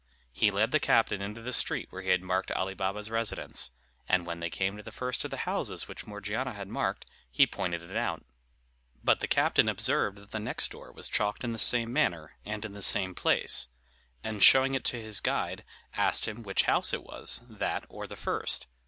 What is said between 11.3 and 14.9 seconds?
in the same manner, and in the same place; and showing it